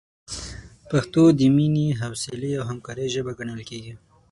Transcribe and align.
پښتو 0.89 1.23
د 1.39 1.39
مینې، 1.55 1.87
حوصلې، 2.01 2.51
او 2.59 2.63
همکارۍ 2.69 3.07
ژبه 3.15 3.31
ګڼل 3.39 3.61
کېږي. 3.69 3.93